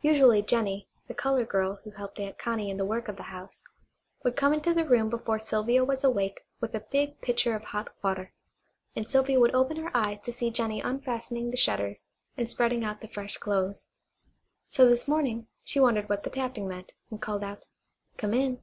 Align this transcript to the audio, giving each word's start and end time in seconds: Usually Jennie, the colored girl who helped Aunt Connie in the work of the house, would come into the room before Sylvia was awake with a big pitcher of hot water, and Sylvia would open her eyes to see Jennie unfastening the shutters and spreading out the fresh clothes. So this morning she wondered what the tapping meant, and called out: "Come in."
Usually 0.00 0.40
Jennie, 0.40 0.88
the 1.06 1.12
colored 1.12 1.50
girl 1.50 1.80
who 1.84 1.90
helped 1.90 2.18
Aunt 2.18 2.38
Connie 2.38 2.70
in 2.70 2.78
the 2.78 2.86
work 2.86 3.08
of 3.08 3.16
the 3.18 3.24
house, 3.24 3.62
would 4.24 4.34
come 4.34 4.54
into 4.54 4.72
the 4.72 4.86
room 4.88 5.10
before 5.10 5.38
Sylvia 5.38 5.84
was 5.84 6.02
awake 6.02 6.40
with 6.62 6.74
a 6.74 6.86
big 6.90 7.20
pitcher 7.20 7.54
of 7.54 7.62
hot 7.62 7.90
water, 8.02 8.32
and 8.94 9.06
Sylvia 9.06 9.38
would 9.38 9.54
open 9.54 9.76
her 9.76 9.94
eyes 9.94 10.20
to 10.20 10.32
see 10.32 10.50
Jennie 10.50 10.80
unfastening 10.80 11.50
the 11.50 11.58
shutters 11.58 12.08
and 12.38 12.48
spreading 12.48 12.84
out 12.84 13.02
the 13.02 13.08
fresh 13.08 13.36
clothes. 13.36 13.90
So 14.70 14.88
this 14.88 15.06
morning 15.06 15.46
she 15.62 15.78
wondered 15.78 16.08
what 16.08 16.22
the 16.24 16.30
tapping 16.30 16.66
meant, 16.66 16.94
and 17.10 17.20
called 17.20 17.44
out: 17.44 17.66
"Come 18.16 18.32
in." 18.32 18.62